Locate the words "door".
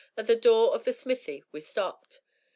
0.35-0.73